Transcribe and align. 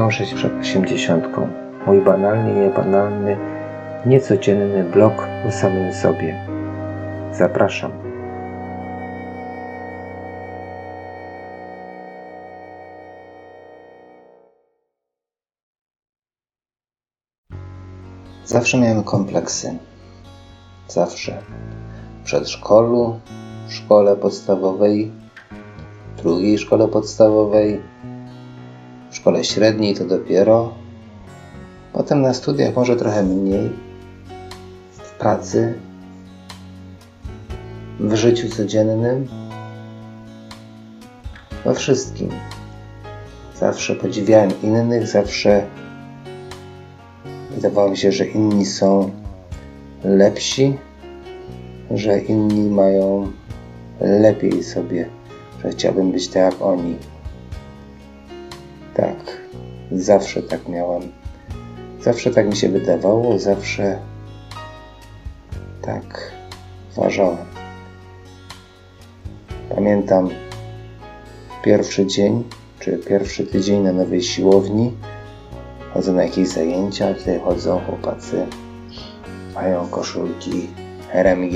Dążyć 0.00 0.34
przed 0.34 0.60
osiemdziesiątką. 0.60 1.48
Mój 1.86 2.00
banalnie 2.00 2.52
niebanalny, 2.54 3.36
niecodzienny 4.06 4.84
blog 4.84 5.28
o 5.48 5.52
samym 5.52 5.92
sobie. 5.92 6.46
Zapraszam. 7.32 7.92
Zawsze 18.44 18.78
miałem 18.78 19.04
kompleksy. 19.04 19.78
Zawsze. 20.88 21.42
W 22.22 22.24
przedszkolu, 22.24 23.20
w 23.68 23.72
szkole 23.72 24.16
podstawowej, 24.16 25.10
w 26.16 26.22
drugiej 26.22 26.58
szkole 26.58 26.88
podstawowej, 26.88 27.80
w 29.10 29.16
szkole 29.16 29.44
średniej 29.44 29.94
to 29.94 30.04
dopiero. 30.04 30.72
Potem 31.92 32.22
na 32.22 32.34
studiach 32.34 32.76
może 32.76 32.96
trochę 32.96 33.22
mniej. 33.22 33.70
W 34.92 35.10
pracy, 35.10 35.74
w 38.00 38.14
życiu 38.14 38.48
codziennym, 38.48 39.28
we 41.64 41.74
wszystkim. 41.74 42.28
Zawsze 43.58 43.94
podziwiałem 43.94 44.50
innych, 44.62 45.06
zawsze 45.06 45.66
wydawało 47.50 47.90
mi 47.90 47.96
się, 47.96 48.12
że 48.12 48.26
inni 48.26 48.66
są 48.66 49.10
lepsi, 50.04 50.78
że 51.90 52.18
inni 52.18 52.70
mają 52.70 53.32
lepiej 54.00 54.62
sobie, 54.62 55.08
że 55.62 55.70
chciałbym 55.70 56.12
być 56.12 56.28
tak 56.28 56.52
jak 56.52 56.62
oni. 56.62 56.96
Zawsze 60.00 60.42
tak 60.42 60.68
miałem. 60.68 61.02
Zawsze 62.00 62.30
tak 62.30 62.46
mi 62.46 62.56
się 62.56 62.68
wydawało, 62.68 63.38
zawsze 63.38 63.98
tak 65.82 66.32
uważałem. 66.96 67.46
Pamiętam 69.74 70.28
pierwszy 71.64 72.06
dzień, 72.06 72.44
czy 72.78 72.98
pierwszy 72.98 73.46
tydzień 73.46 73.82
na 73.82 73.92
nowej 73.92 74.22
siłowni. 74.22 74.92
Chodzę 75.94 76.12
na 76.12 76.22
jakieś 76.22 76.48
zajęcia, 76.48 77.14
tutaj 77.14 77.40
chodzą 77.40 77.80
chłopacy, 77.80 78.46
mają 79.54 79.88
koszulki 79.88 80.68
RMG. 81.12 81.54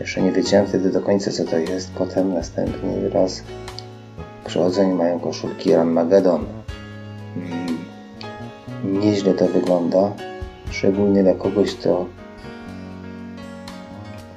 Jeszcze 0.00 0.22
nie 0.22 0.32
wiedziałem 0.32 0.66
wtedy 0.66 0.90
do 0.90 1.00
końca 1.00 1.30
co 1.30 1.44
to 1.44 1.58
jest. 1.58 1.92
Potem 1.92 2.34
następny 2.34 3.08
raz 3.08 3.42
przychodzą 4.44 4.90
i 4.90 4.94
mają 4.94 5.20
koszulki 5.20 5.74
Armageddon. 5.74 6.65
Nieźle 8.92 9.34
to 9.34 9.46
wygląda, 9.46 10.12
szczególnie 10.70 11.22
dla 11.22 11.34
kogoś, 11.34 11.74
kto 11.74 12.06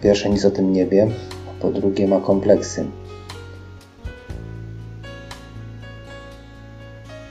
pierwsze 0.01 0.29
nic 0.29 0.45
o 0.45 0.51
tym 0.51 0.73
nie 0.73 0.85
wie, 0.85 1.07
a 1.49 1.61
po 1.61 1.71
drugie 1.71 2.07
ma 2.07 2.19
kompleksy. 2.19 2.85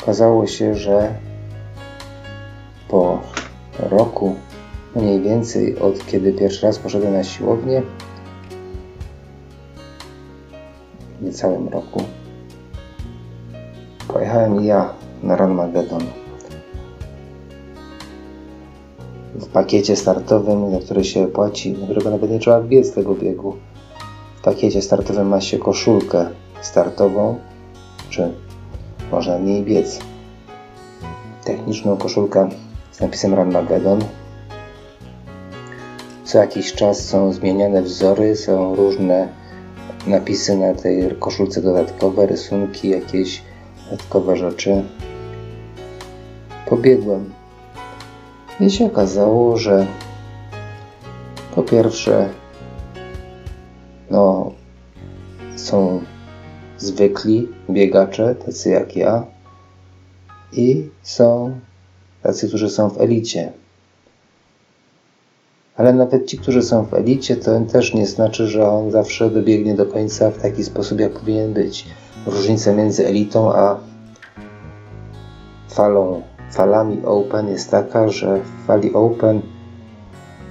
Okazało 0.03 0.47
się, 0.47 0.75
że 0.75 1.15
po 2.89 3.21
roku, 3.79 4.35
mniej 4.97 5.21
więcej 5.21 5.79
od 5.79 6.07
kiedy 6.07 6.33
pierwszy 6.33 6.67
raz 6.67 6.79
poszedłem 6.79 7.13
na 7.13 7.25
siłownię, 7.25 7.83
niecałym 11.23 11.69
roku, 11.69 12.03
pojechałem 14.09 14.65
ja 14.65 14.95
na 15.23 15.37
Ranmagedon. 15.37 16.28
W 19.49 19.51
pakiecie 19.51 19.97
startowym, 19.97 20.71
za 20.71 20.79
który 20.79 21.05
się 21.05 21.27
płaci, 21.27 21.73
na 21.73 21.85
którego 21.85 22.11
nawet 22.11 22.31
nie 22.31 22.39
trzeba 22.39 22.61
biec 22.61 22.93
tego 22.93 23.15
biegu. 23.15 23.57
W 24.39 24.43
pakiecie 24.43 24.83
startowym 24.83 25.29
ma 25.29 25.41
się 25.41 25.59
koszulkę 25.59 26.29
startową, 26.61 27.39
czy 28.11 28.33
można 29.13 29.39
w 29.39 29.43
niej 29.43 29.63
biec. 29.63 29.99
Techniczną 31.45 31.97
koszulkę 31.97 32.49
z 32.93 33.01
napisem 33.01 33.35
Ranmagedon. 33.35 34.01
Co 36.25 36.39
jakiś 36.39 36.73
czas 36.73 37.05
są 37.05 37.33
zmieniane 37.33 37.83
wzory, 37.83 38.37
są 38.37 38.75
różne 38.75 39.29
napisy 40.07 40.57
na 40.57 40.75
tej 40.75 41.17
koszulce 41.19 41.63
dodatkowe, 41.63 42.27
rysunki, 42.27 42.89
jakieś 42.89 43.43
dodatkowe 43.85 44.37
rzeczy. 44.37 44.85
Pobiegłem. 46.67 47.38
I 48.61 48.71
się 48.71 48.87
okazało, 48.87 49.57
że 49.57 49.87
po 51.55 51.63
pierwsze, 51.63 52.29
no, 54.11 54.53
są 55.57 56.03
zwykli 56.79 57.49
biegacze, 57.71 58.35
tacy 58.35 58.71
jak 58.71 58.97
ja, 58.97 59.27
i 60.53 60.89
są 61.03 61.61
tacy, 62.23 62.49
którzy 62.49 62.71
są 62.71 62.91
w 62.91 63.01
elicie. 63.01 63.53
Ale 65.77 65.93
nawet 65.93 66.27
ci, 66.27 66.39
którzy 66.39 66.63
są 66.63 66.85
w 66.85 66.95
elicie, 66.95 67.37
to 67.37 67.61
też 67.61 67.95
nie 67.95 68.07
znaczy, 68.07 68.47
że 68.47 68.71
on 68.71 68.91
zawsze 68.91 69.31
dobiegnie 69.31 69.75
do 69.75 69.87
końca 69.87 70.31
w 70.31 70.39
taki 70.39 70.65
sposób, 70.65 71.01
jak 71.01 71.13
powinien 71.13 71.53
być. 71.53 71.87
Różnica 72.27 72.73
między 72.73 73.07
elitą 73.07 73.53
a 73.55 73.79
falą, 75.69 76.23
falami 76.51 77.03
Open 77.05 77.49
jest 77.49 77.71
taka, 77.71 78.09
że 78.09 78.41
w 78.41 78.67
fali 78.67 78.95
Open 78.95 79.43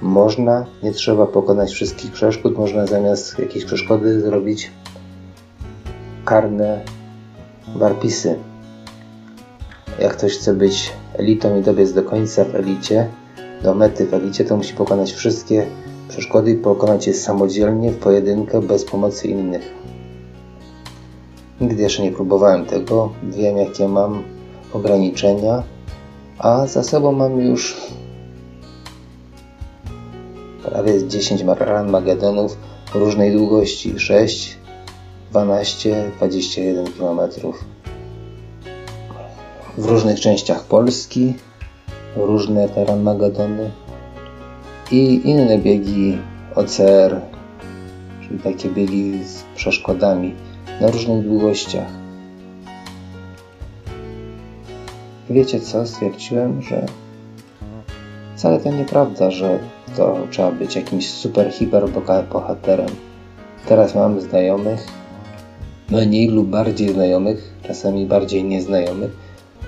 można, 0.02 0.66
nie 0.82 0.92
trzeba 0.92 1.26
pokonać 1.26 1.72
wszystkich 1.72 2.12
przeszkód, 2.12 2.58
można 2.58 2.86
zamiast 2.86 3.38
jakiejś 3.38 3.64
przeszkody 3.64 4.20
zrobić 4.20 4.70
karne 6.24 6.80
warpisy. 7.76 8.38
Jak 9.98 10.12
ktoś 10.12 10.32
chce 10.32 10.54
być 10.54 10.92
elitą 11.14 11.58
i 11.58 11.62
dobiec 11.62 11.92
do 11.92 12.02
końca 12.02 12.44
w 12.44 12.54
elicie, 12.54 13.08
do 13.62 13.74
mety 13.74 14.06
w 14.06 14.14
elicie, 14.14 14.44
to 14.44 14.56
musi 14.56 14.74
pokonać 14.74 15.12
wszystkie 15.12 15.66
przeszkody 16.08 16.50
i 16.50 16.54
pokonać 16.56 17.06
je 17.06 17.14
samodzielnie, 17.14 17.90
w 17.90 17.98
pojedynkę, 17.98 18.62
bez 18.62 18.84
pomocy 18.84 19.28
innych. 19.28 19.74
Nigdy 21.60 21.82
jeszcze 21.82 22.02
nie 22.02 22.12
próbowałem 22.12 22.64
tego, 22.64 23.12
wiem 23.22 23.56
jakie 23.56 23.88
mam 23.88 24.22
ograniczenia, 24.72 25.62
a 26.38 26.66
za 26.66 26.82
sobą 26.82 27.12
mam 27.12 27.40
już 27.40 27.76
prawie 30.62 31.08
10 31.08 31.44
Magedonów 31.86 32.56
różnej 32.94 33.32
długości. 33.32 33.98
6, 33.98 34.58
12, 35.30 36.10
21 36.16 36.92
km 36.92 37.20
w 39.78 39.86
różnych 39.86 40.20
częściach 40.20 40.64
Polski, 40.64 41.34
różne 42.16 42.68
teren 42.68 43.02
Magedony 43.02 43.70
i 44.90 45.20
inne 45.24 45.58
biegi 45.58 46.18
OCR, 46.54 47.20
czyli 48.22 48.38
takie 48.38 48.68
biegi 48.68 49.24
z 49.24 49.42
przeszkodami 49.56 50.34
na 50.80 50.90
różnych 50.90 51.24
długościach. 51.24 51.97
Wiecie 55.30 55.60
co? 55.60 55.86
Stwierdziłem, 55.86 56.62
że 56.62 56.86
wcale 58.36 58.60
to 58.60 58.72
nieprawda, 58.72 59.30
że 59.30 59.58
to 59.96 60.16
trzeba 60.30 60.52
być 60.52 60.76
jakimś 60.76 61.10
super, 61.10 61.52
hiper 61.52 61.84
bohaterem. 62.32 62.90
Teraz 63.66 63.94
mam 63.94 64.20
znajomych, 64.20 64.86
mniej 65.90 66.28
lub 66.28 66.48
bardziej 66.48 66.92
znajomych, 66.92 67.54
czasami 67.62 68.06
bardziej 68.06 68.44
nieznajomych, 68.44 69.10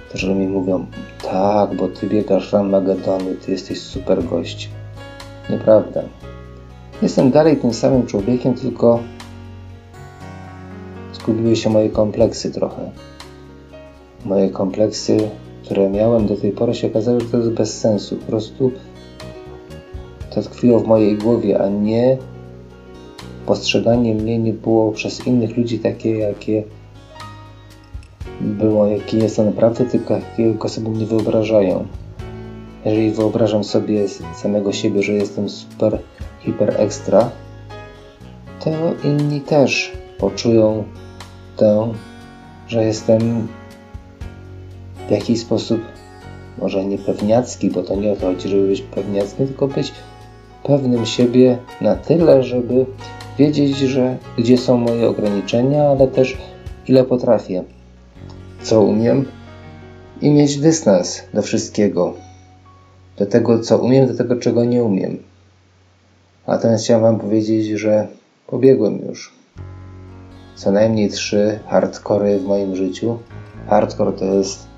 którzy 0.09 0.35
mi 0.35 0.49
mówią, 0.49 0.87
tak, 1.23 1.77
bo 1.77 1.89
ty 1.89 2.07
biegasz 2.07 2.53
Magedony, 2.53 3.35
ty 3.35 3.51
jesteś 3.51 3.81
super 3.81 4.25
gość. 4.25 4.71
Nieprawda. 5.51 6.03
Jestem 7.03 7.31
dalej 7.31 7.57
tym 7.57 7.75
samym 7.75 8.07
człowiekiem, 8.07 8.55
tylko 8.55 9.01
zgubiły 11.13 11.57
się 11.57 11.71
moje 11.71 11.89
kompleksy 11.89 12.51
trochę. 12.51 12.91
Moje 14.25 14.51
kompleksy, 14.51 15.31
które 15.71 15.91
miałem 15.91 16.27
do 16.27 16.37
tej 16.37 16.53
pory, 16.53 16.75
się 16.75 16.87
okazały, 16.87 17.21
że 17.21 17.27
to 17.27 17.37
jest 17.37 17.51
bez 17.51 17.81
sensu. 17.81 18.17
Po 18.17 18.27
prostu 18.27 18.71
to 20.31 20.43
tkwiło 20.43 20.81
w 20.81 20.87
mojej 20.87 21.19
głowie, 21.19 21.63
a 21.63 21.69
nie 21.69 22.17
postrzeganie 23.47 24.15
mnie 24.15 24.39
nie 24.39 24.53
było 24.53 24.93
przez 24.93 25.27
innych 25.27 25.57
ludzi 25.57 25.79
takie, 25.79 26.19
jakie 26.19 26.65
było, 28.41 28.87
jakie 28.87 29.19
jest 29.19 29.37
to 29.37 29.45
naprawdę, 29.45 29.85
tylko 29.85 30.15
jakiego 30.15 30.69
sobie 30.69 30.89
nie 30.89 31.07
wyobrażają. 31.07 31.87
Jeżeli 32.85 33.11
wyobrażam 33.11 33.65
sobie 33.65 34.09
samego 34.35 34.73
siebie, 34.73 35.03
że 35.03 35.13
jestem 35.13 35.49
super, 35.49 35.99
hiper 36.41 36.81
ekstra, 36.81 37.31
to 38.65 38.71
inni 39.05 39.41
też 39.41 39.93
poczują 40.19 40.85
tę, 41.57 41.93
że 42.69 42.85
jestem 42.85 43.49
w 45.11 45.13
jakiś 45.13 45.41
sposób, 45.41 45.81
może 46.59 46.85
nie 46.85 46.99
pewniacki, 46.99 47.71
bo 47.71 47.83
to 47.83 47.97
nie 47.97 48.13
o 48.13 48.17
to 48.17 48.27
chodzi, 48.27 48.49
żeby 48.49 48.67
być 48.67 48.83
pewniackim, 48.83 49.47
tylko 49.47 49.69
być 49.69 49.93
pewnym 50.65 51.07
siebie 51.07 51.59
na 51.81 51.95
tyle, 51.97 52.43
żeby 52.43 52.87
wiedzieć, 53.39 53.79
że 53.79 54.17
gdzie 54.39 54.59
są 54.59 54.77
moje 54.77 55.09
ograniczenia, 55.09 55.83
ale 55.83 56.09
też 56.09 56.39
ile 56.89 57.05
potrafię, 57.05 57.65
co 58.63 58.83
umiem 58.83 59.25
i 60.21 60.31
mieć 60.31 60.59
dystans 60.59 61.23
do 61.35 61.43
wszystkiego, 61.43 62.15
do 63.17 63.27
tego, 63.27 63.59
co 63.59 63.79
umiem, 63.79 64.07
do 64.07 64.15
tego, 64.15 64.37
czego 64.37 64.65
nie 64.65 64.85
umiem. 64.85 65.19
Natomiast 66.47 66.85
chciałem 66.85 67.03
Wam 67.03 67.19
powiedzieć, 67.19 67.67
że 67.67 68.09
pobiegłem 68.47 68.99
już 69.09 69.33
co 70.55 70.71
najmniej 70.71 71.11
trzy 71.11 71.59
hardkory 71.67 72.39
w 72.39 72.45
moim 72.45 72.77
życiu. 72.77 73.19
Hardcore 73.69 74.13
to 74.13 74.25
jest 74.25 74.70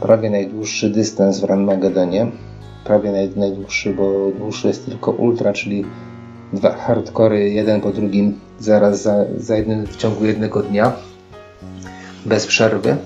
prawie 0.00 0.30
najdłuższy 0.30 0.90
dystans 0.90 1.40
w 1.40 1.44
Ranmagedonie. 1.44 2.26
Prawie 2.84 3.12
naj, 3.12 3.30
najdłuższy, 3.36 3.94
bo 3.94 4.30
dłuższy 4.38 4.68
jest 4.68 4.86
tylko 4.86 5.10
ultra, 5.10 5.52
czyli 5.52 5.84
dwa 6.52 6.76
hardkory 6.76 7.50
jeden 7.50 7.80
po 7.80 7.90
drugim 7.90 8.40
zaraz 8.58 9.02
za, 9.02 9.24
za 9.36 9.56
jednym, 9.56 9.86
w 9.86 9.96
ciągu 9.96 10.24
jednego 10.24 10.62
dnia 10.62 10.92
bez 12.26 12.46
przerwy. 12.46 12.96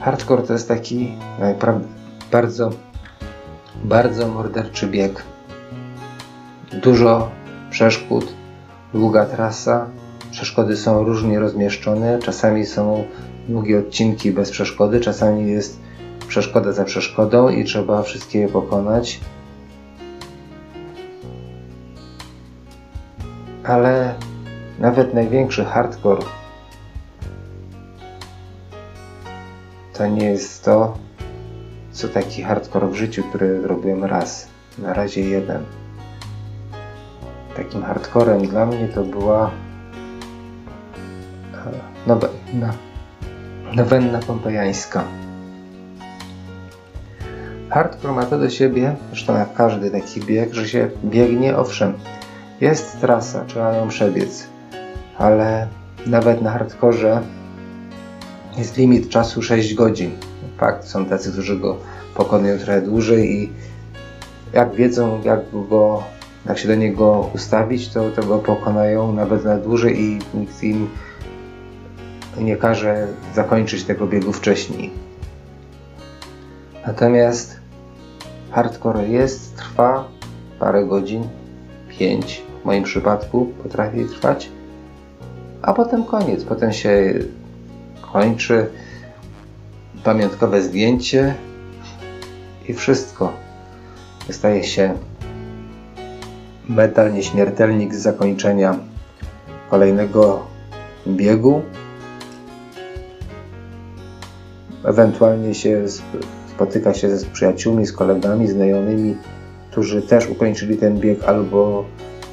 Hardcore 0.00 0.42
to 0.42 0.52
jest 0.52 0.68
taki 0.68 1.12
bardzo, 2.32 2.70
bardzo 3.84 4.28
morderczy 4.28 4.86
bieg. 4.86 5.22
Dużo 6.82 7.30
przeszkód, 7.70 8.32
długa 8.94 9.26
trasa. 9.26 9.86
Przeszkody 10.30 10.76
są 10.76 11.04
różnie 11.04 11.38
rozmieszczone. 11.38 12.18
Czasami 12.18 12.66
są 12.66 13.04
długie 13.48 13.78
odcinki 13.78 14.30
bez 14.32 14.50
przeszkody, 14.50 15.00
czasami 15.00 15.50
jest 15.50 15.80
przeszkoda 16.28 16.72
za 16.72 16.84
przeszkodą 16.84 17.48
i 17.48 17.64
trzeba 17.64 18.02
wszystkie 18.02 18.38
je 18.38 18.48
pokonać. 18.48 19.20
Ale 23.64 24.14
nawet 24.78 25.14
największy 25.14 25.64
hardcore 25.64 26.22
to 29.92 30.06
nie 30.06 30.26
jest 30.26 30.64
to, 30.64 30.98
co 31.92 32.08
taki 32.08 32.42
hardcore 32.42 32.88
w 32.88 32.94
życiu, 32.94 33.22
który 33.22 33.60
zrobiłem 33.60 34.04
raz. 34.04 34.48
Na 34.78 34.94
razie 34.94 35.20
jeden. 35.20 35.64
Takim 37.56 37.82
hardcorem 37.82 38.46
dla 38.46 38.66
mnie 38.66 38.88
to 38.88 39.02
była 39.02 39.50
nowenna, 42.06 42.74
nowenna 43.76 44.18
pompejańska. 44.18 45.04
Hardcore 47.70 48.14
ma 48.14 48.26
to 48.26 48.38
do 48.38 48.50
siebie, 48.50 48.96
zresztą 49.08 49.38
jak 49.38 49.54
każdy 49.54 49.90
taki 49.90 50.20
bieg, 50.20 50.54
że 50.54 50.68
się 50.68 50.90
biegnie, 51.04 51.56
owszem, 51.56 51.92
jest 52.60 53.00
trasa, 53.00 53.44
trzeba 53.44 53.76
ją 53.76 53.88
przebiec, 53.88 54.46
ale 55.18 55.68
nawet 56.06 56.42
na 56.42 56.50
hardkorze 56.50 57.22
jest 58.58 58.76
limit 58.76 59.08
czasu 59.08 59.42
6 59.42 59.74
godzin. 59.74 60.10
Fakt, 60.56 60.84
są 60.84 61.04
tacy, 61.04 61.32
którzy 61.32 61.56
go 61.56 61.76
pokonują 62.14 62.58
trochę 62.58 62.82
dłużej 62.82 63.32
i 63.32 63.52
jak 64.52 64.74
wiedzą, 64.74 65.20
jak 65.24 65.40
go, 65.68 66.02
jak 66.46 66.58
się 66.58 66.68
do 66.68 66.74
niego 66.74 67.30
ustawić, 67.34 67.88
to, 67.88 68.10
to 68.10 68.22
go 68.22 68.38
pokonają 68.38 69.12
nawet 69.12 69.44
na 69.44 69.56
dłużej 69.56 70.00
i 70.00 70.18
nikt 70.34 70.62
im 70.62 70.88
nie 72.38 72.56
każe 72.56 73.06
zakończyć 73.34 73.84
tego 73.84 74.06
biegu 74.06 74.32
wcześniej. 74.32 74.90
Natomiast 76.86 77.56
hardcore 78.50 79.08
jest, 79.08 79.56
trwa 79.56 80.08
parę 80.58 80.84
godzin, 80.84 81.28
5 81.88 82.42
w 82.62 82.64
moim 82.64 82.84
przypadku 82.84 83.46
potrafi 83.62 84.04
trwać, 84.04 84.50
a 85.62 85.72
potem 85.72 86.04
koniec. 86.04 86.44
Potem 86.44 86.72
się 86.72 87.14
kończy 88.12 88.66
pamiątkowe 90.04 90.62
zdjęcie 90.62 91.34
i 92.68 92.74
wszystko. 92.74 93.32
Staje 94.30 94.64
się 94.64 94.94
medal 96.68 97.12
nieśmiertelnik 97.12 97.94
z 97.94 97.98
zakończenia 97.98 98.78
kolejnego 99.70 100.46
biegu. 101.06 101.62
Ewentualnie 104.84 105.54
się 105.54 105.84
spotyka 106.54 106.94
się 106.94 107.16
z 107.16 107.24
przyjaciółmi, 107.24 107.86
z 107.86 107.92
kolegami, 107.92 108.48
znajomymi, 108.48 109.16
którzy 109.70 110.02
też 110.02 110.28
ukończyli 110.28 110.76
ten 110.76 111.00
bieg 111.00 111.24
albo 111.24 111.84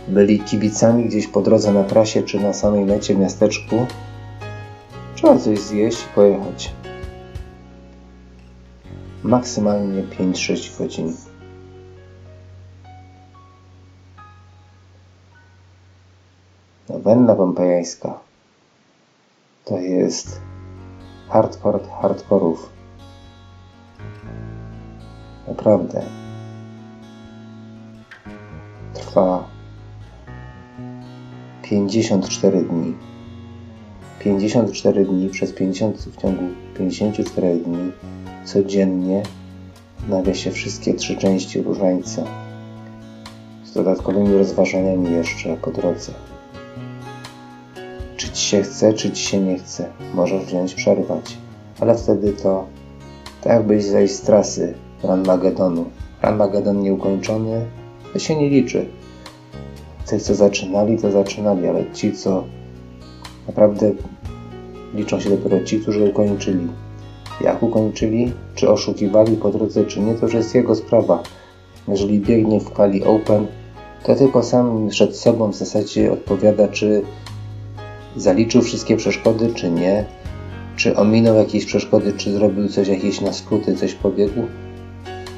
byli 0.08 0.40
kibicami 0.40 1.06
gdzieś 1.06 1.28
po 1.28 1.42
drodze 1.42 1.74
na 1.74 1.84
trasie 1.84 2.24
czy 2.24 2.40
na 2.40 2.54
samej 2.54 2.86
mecie 2.86 3.16
w 3.16 3.20
miasteczku. 3.20 3.86
Trzeba 5.16 5.38
coś 5.38 5.60
zjeść 5.60 6.02
i 6.02 6.16
pojechać. 6.16 6.74
Maksymalnie 9.24 10.04
5-6 10.04 10.78
godzin. 10.78 11.14
Nowenna 16.90 17.36
pompejańska 17.36 18.20
to 19.66 19.78
jest 19.78 20.42
hardcore 21.32 21.80
hardkorów. 22.02 22.70
Naprawdę. 25.48 26.02
Trwa 28.94 29.44
54 31.64 32.62
dni. 32.62 32.94
54 34.20 35.06
dni 35.06 35.30
przez 35.30 35.54
50 35.54 35.98
w 35.98 36.22
ciągu 36.22 36.44
54 36.78 37.56
dni 37.56 37.92
codziennie 38.46 39.24
odnawia 40.04 40.34
się 40.34 40.52
wszystkie 40.52 40.94
trzy 40.94 41.18
części 41.18 41.62
różańca 41.62 42.24
z 43.64 43.74
dodatkowymi 43.74 44.38
rozważaniami 44.38 45.12
jeszcze 45.12 45.58
po 45.58 45.72
drodze. 45.72 46.31
Się 48.52 48.64
chce, 48.64 48.94
czy 48.94 49.12
ci 49.12 49.24
się 49.24 49.40
nie 49.40 49.58
chce, 49.58 49.86
możesz 50.14 50.46
wziąć 50.46 50.74
przerwać, 50.74 51.38
ale 51.80 51.96
wtedy 51.96 52.34
to 52.34 52.66
tak 53.42 53.54
jakbyś 53.54 53.84
zejść 53.84 54.14
z 54.14 54.22
trasy 54.22 54.74
Ranmagedonu. 55.04 55.86
Ranmagedon 56.22 56.82
nieukończony, 56.82 57.66
to 58.14 58.20
się 58.20 58.36
nie 58.36 58.50
liczy. 58.50 58.86
Ci, 60.10 60.20
co 60.20 60.36
zaczynali, 60.36 60.98
to 60.98 61.12
zaczynali, 61.12 61.68
ale 61.68 61.92
ci, 61.94 62.14
co 62.14 62.44
naprawdę 63.48 63.92
liczą 64.94 65.20
się 65.20 65.30
dopiero 65.30 65.64
ci, 65.64 65.80
którzy 65.80 66.04
ukończyli. 66.04 66.68
Jak 67.42 67.64
ukończyli, 67.64 68.34
czy 68.56 68.70
oszukiwali 68.70 69.38
po 69.38 69.50
drodze, 69.50 69.86
czy 69.86 70.00
nie, 70.00 70.14
to 70.14 70.26
już 70.26 70.34
jest 70.34 70.56
jego 70.56 70.76
sprawa. 70.76 71.24
Jeżeli 71.88 72.20
biegnie 72.20 72.60
w 72.60 72.74
kali 72.74 73.04
open, 73.04 73.48
to 74.04 74.16
tylko 74.16 74.44
sam 74.44 74.88
przed 74.90 75.18
sobą 75.18 75.52
w 75.52 75.56
zasadzie 75.56 76.12
odpowiada, 76.12 76.68
czy 76.68 77.02
zaliczył 78.16 78.62
wszystkie 78.62 78.98
przeszkody, 78.98 79.54
czy 79.54 79.72
nie, 79.72 80.06
czy 80.76 80.96
ominął 80.96 81.36
jakieś 81.36 81.66
przeszkody, 81.66 82.14
czy 82.18 82.34
zrobił 82.34 82.70
coś, 82.70 82.88
jakieś 82.88 83.22
na 83.22 83.34
skróty, 83.34 83.76
coś 83.76 83.94
pobiegł. 83.94 84.42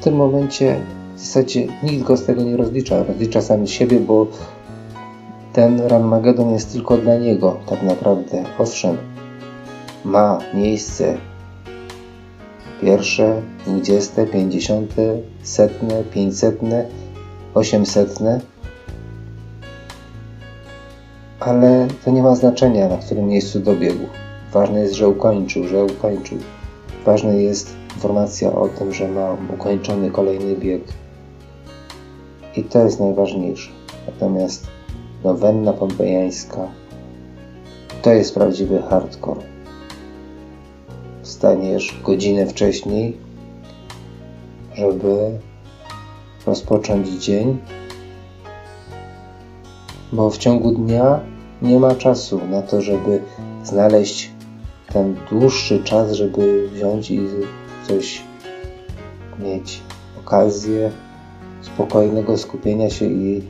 W 0.00 0.04
tym 0.04 0.16
momencie 0.16 0.80
w 1.16 1.20
zasadzie 1.20 1.66
nikt 1.82 2.04
go 2.04 2.16
z 2.16 2.26
tego 2.26 2.42
nie 2.42 2.56
rozlicza. 2.56 3.02
Rozlicza 3.04 3.40
sam 3.40 3.66
siebie, 3.66 4.00
bo 4.00 4.26
ten 5.52 5.80
Ranmagedon 5.80 6.52
jest 6.52 6.72
tylko 6.72 6.96
dla 6.96 7.16
niego, 7.16 7.56
tak 7.66 7.82
naprawdę. 7.82 8.44
Owszem, 8.58 8.96
ma 10.04 10.38
miejsce 10.54 11.16
pierwsze, 12.80 13.42
dwudzieste, 13.66 14.26
pięćdziesiąte, 14.26 15.16
setne, 15.42 16.02
pięćsetne, 16.14 16.86
osiemsetne, 17.54 18.40
ale 21.44 21.88
to 22.04 22.10
nie 22.10 22.22
ma 22.22 22.34
znaczenia, 22.34 22.88
na 22.88 22.96
którym 22.96 23.28
miejscu 23.28 23.60
dobiegł. 23.60 24.04
Ważne 24.52 24.80
jest, 24.80 24.94
że 24.94 25.08
ukończył, 25.08 25.68
że 25.68 25.84
ukończył. 25.84 26.38
Ważna 27.04 27.32
jest 27.32 27.76
informacja 27.94 28.52
o 28.52 28.68
tym, 28.68 28.92
że 28.92 29.08
ma 29.08 29.36
ukończony 29.54 30.10
kolejny 30.10 30.56
bieg. 30.56 30.82
I 32.56 32.64
to 32.64 32.84
jest 32.84 33.00
najważniejsze. 33.00 33.70
Natomiast 34.06 34.66
nowenna 35.24 35.72
pompejańska 35.72 36.68
to 38.02 38.12
jest 38.12 38.34
prawdziwy 38.34 38.82
hardcore. 38.82 39.40
Wstaniesz 41.22 42.00
godzinę 42.04 42.46
wcześniej, 42.46 43.16
żeby 44.74 45.38
rozpocząć 46.46 47.08
dzień, 47.08 47.58
bo 50.12 50.30
w 50.30 50.38
ciągu 50.38 50.72
dnia 50.72 51.33
nie 51.64 51.80
ma 51.80 51.94
czasu 51.94 52.40
na 52.50 52.62
to, 52.62 52.82
żeby 52.82 53.22
znaleźć 53.64 54.30
ten 54.92 55.16
dłuższy 55.30 55.84
czas, 55.84 56.12
żeby 56.12 56.68
wziąć 56.68 57.10
i 57.10 57.20
coś 57.88 58.22
mieć. 59.38 59.80
Okazję 60.20 60.90
spokojnego 61.62 62.38
skupienia 62.38 62.90
się 62.90 63.04
i 63.04 63.42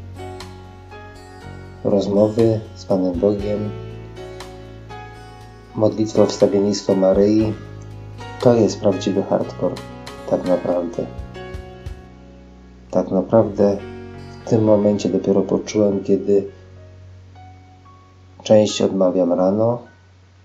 rozmowy 1.85 2.61
z 2.75 2.85
Panem 2.85 3.12
Bogiem, 3.21 3.71
modlitwa 5.75 6.26
wstawiennictwo 6.26 6.94
Maryi, 6.94 7.52
to 8.40 8.54
jest 8.54 8.80
prawdziwy 8.80 9.23
hardcore, 9.23 9.75
tak 10.30 10.49
naprawdę. 10.49 11.06
Tak 12.90 13.11
naprawdę 13.11 13.76
w 14.44 14.49
tym 14.49 14.64
momencie 14.64 15.09
dopiero 15.09 15.42
poczułem, 15.42 16.04
kiedy 16.04 16.49
część 18.44 18.82
odmawiam 18.82 19.32
rano, 19.32 19.78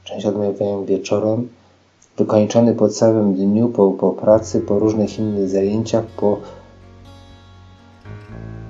część 0.03 0.25
odmawiam 0.25 0.85
wieczorem, 0.85 1.49
wykończony 2.17 2.75
po 2.75 2.89
całym 2.89 3.33
dniu, 3.33 3.69
po, 3.69 3.91
po 3.91 4.11
pracy, 4.11 4.61
po 4.61 4.79
różnych 4.79 5.19
innych 5.19 5.49
zajęciach, 5.49 6.05
po 6.05 6.37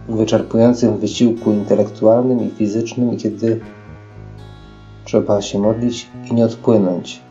wyczerpującym 0.09 0.97
wysiłku 0.97 1.51
intelektualnym 1.51 2.47
i 2.47 2.49
fizycznym, 2.49 3.17
kiedy 3.17 3.61
trzeba 5.05 5.41
się 5.41 5.59
modlić 5.59 6.09
i 6.31 6.33
nie 6.33 6.45
odpłynąć. 6.45 7.21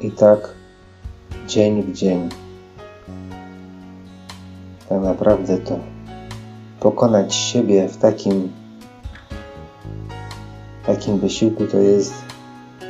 I 0.00 0.10
tak 0.10 0.54
dzień 1.46 1.82
w 1.82 1.92
dzień. 1.92 2.28
Tak 4.88 5.02
naprawdę 5.02 5.58
to 5.58 5.78
pokonać 6.80 7.34
siebie 7.34 7.88
w 7.88 7.96
takim 7.96 8.48
takim 10.88 11.18
wysiłku 11.18 11.66
to 11.66 11.78
jest 11.78 12.14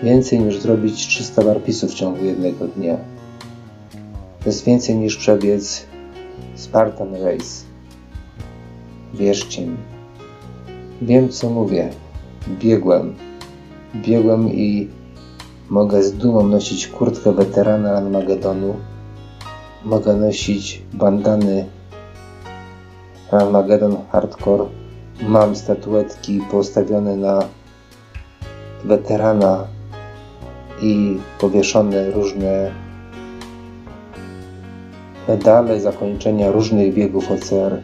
więcej 0.03 0.41
niż 0.41 0.59
zrobić 0.59 1.07
300 1.07 1.43
barpisów 1.45 1.91
w 1.91 1.95
ciągu 1.95 2.25
jednego 2.25 2.67
dnia. 2.67 2.97
To 4.41 4.47
jest 4.47 4.65
więcej 4.65 4.97
niż 4.97 5.17
przebiec 5.17 5.87
Spartan 6.55 7.15
Race. 7.15 7.65
Wierzcie 9.15 9.67
mi. 9.67 9.77
Wiem 11.03 11.29
co 11.29 11.51
mówię. 11.51 11.91
Biegłem. 12.49 13.15
Biegłem 13.95 14.53
i 14.53 14.89
mogę 15.69 16.03
z 16.03 16.13
dumą 16.13 16.47
nosić 16.47 16.89
kurtkę 16.89 17.33
weterana 17.33 17.93
Armagedonu. 17.93 18.75
Mogę 19.85 20.17
nosić 20.17 20.83
bandany 20.93 21.65
Armageddon 23.31 23.97
Hardcore. 24.13 24.65
Mam 25.29 25.57
statuetki 25.57 26.41
postawione 26.51 27.17
na 27.17 27.58
weterana 28.85 29.67
i 30.83 31.19
powieszone 31.41 32.11
różne 32.11 32.71
medale 35.29 35.81
zakończenia 35.81 36.51
różnych 36.51 36.95
biegów 36.95 37.31
OCR. 37.31 37.81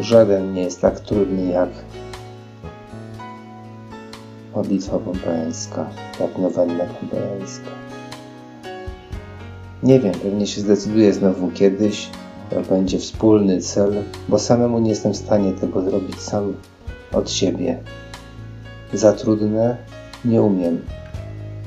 Żaden 0.00 0.54
nie 0.54 0.62
jest 0.62 0.80
tak 0.80 1.00
trudny 1.00 1.52
jak 1.52 1.68
modlitwa 4.54 4.98
pompajańska, 4.98 5.90
jak 6.20 6.38
nowenna 6.38 6.84
pompajańska. 6.84 7.70
Nie 9.82 10.00
wiem, 10.00 10.12
pewnie 10.12 10.46
się 10.46 10.60
zdecyduję 10.60 11.12
znowu 11.12 11.50
kiedyś, 11.50 12.08
to 12.50 12.60
będzie 12.60 12.98
wspólny 12.98 13.60
cel, 13.60 13.92
bo 14.28 14.38
samemu 14.38 14.78
nie 14.78 14.90
jestem 14.90 15.12
w 15.12 15.16
stanie 15.16 15.52
tego 15.52 15.82
zrobić 15.82 16.20
sam 16.20 16.54
od 17.12 17.30
siebie. 17.30 17.78
Za 18.92 19.12
trudne 19.12 19.76
nie 20.24 20.42
umiem. 20.42 20.80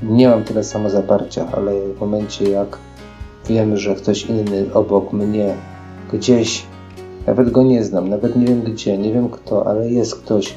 Nie 0.04 0.30
mam 0.30 0.44
tyle 0.44 0.64
samozaparcia, 0.64 1.48
ale 1.52 1.72
w 1.94 2.00
momencie 2.00 2.50
jak 2.50 2.78
wiem, 3.48 3.78
że 3.78 3.96
ktoś 3.96 4.26
inny 4.26 4.74
obok 4.74 5.14
mnie, 5.14 5.56
gdzieś, 6.14 6.66
nawet 7.28 7.52
go 7.52 7.64
nie 7.64 7.84
znam, 7.84 8.10
nawet 8.10 8.36
nie 8.36 8.46
wiem 8.46 8.62
gdzie, 8.62 8.98
nie 8.98 9.14
wiem 9.14 9.30
kto, 9.30 9.68
ale 9.68 9.90
jest 9.90 10.16
ktoś, 10.16 10.54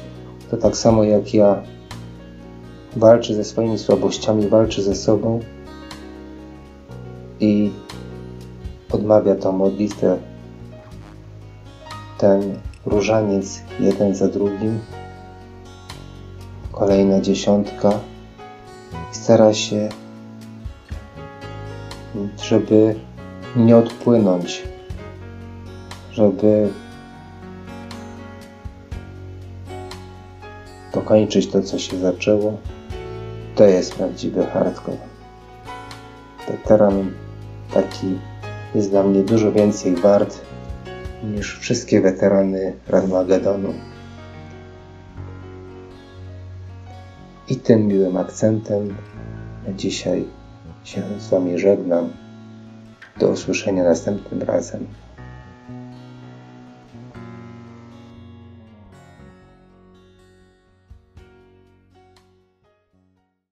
kto 0.47 0.57
tak 0.57 0.77
samo 0.77 1.03
jak 1.03 1.33
ja 1.33 1.61
walczy 2.95 3.35
ze 3.35 3.43
swoimi 3.43 3.77
słabościami, 3.77 4.47
walczy 4.47 4.83
ze 4.83 4.95
sobą 4.95 5.39
i 7.39 7.71
odmawia 8.91 9.35
tą 9.35 9.51
modlitwę, 9.51 10.17
ten 12.17 12.41
różaniec 12.85 13.61
jeden 13.79 14.15
za 14.15 14.27
drugim, 14.27 14.79
kolejna 16.79 17.21
dziesiątka 17.21 17.89
i 19.11 19.15
stara 19.15 19.53
się, 19.53 19.89
żeby 22.43 22.95
nie 23.55 23.77
odpłynąć, 23.77 24.63
żeby 26.11 26.69
dokończyć 30.93 31.47
to, 31.47 31.61
co 31.61 31.79
się 31.79 31.97
zaczęło. 31.97 32.57
To 33.55 33.63
jest 33.63 33.95
prawdziwy 33.95 34.45
hardcore. 34.45 34.97
Weteran 36.47 37.11
taki 37.73 38.19
jest 38.75 38.89
dla 38.89 39.03
mnie 39.03 39.23
dużo 39.23 39.51
więcej 39.51 39.95
wart 39.95 40.41
niż 41.23 41.59
wszystkie 41.59 42.01
weterany 42.01 42.73
Armagedonu. 42.91 43.73
I 47.49 47.55
tym 47.55 47.87
miłym 47.87 48.17
akcentem 48.17 48.95
dzisiaj 49.75 50.25
się 50.83 51.01
z 51.19 51.29
Wami 51.29 51.59
żegnam. 51.59 52.09
Do 53.19 53.29
usłyszenia 53.29 53.83
następnym 53.83 54.41
razem. 54.41 54.87